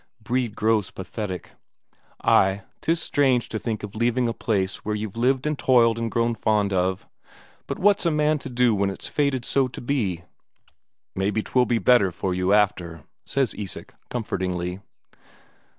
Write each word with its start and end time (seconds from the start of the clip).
Brede 0.19 0.55
grows 0.55 0.89
pathetic. 0.89 1.51
"Ay, 2.23 2.63
'tis 2.81 2.99
strange 2.99 3.49
to 3.49 3.59
think 3.59 3.83
of 3.83 3.93
leaving 3.93 4.27
a 4.27 4.33
place 4.33 4.77
where 4.77 4.95
you've 4.95 5.15
lived 5.15 5.45
and 5.45 5.59
toiled 5.59 5.99
and 5.99 6.09
grown 6.09 6.33
fond 6.33 6.73
of. 6.73 7.05
But 7.67 7.77
what's 7.77 8.03
a 8.07 8.09
man 8.09 8.39
to 8.39 8.49
do 8.49 8.73
when 8.73 8.89
it's 8.89 9.07
fated 9.07 9.45
so 9.45 9.67
to 9.67 9.79
be?" 9.79 10.23
"Maybe 11.15 11.43
'twill 11.43 11.67
be 11.67 11.77
better 11.77 12.11
for 12.11 12.33
you 12.33 12.51
after," 12.51 13.03
says 13.27 13.53
Isak 13.55 13.93
comfortingly. 14.09 14.79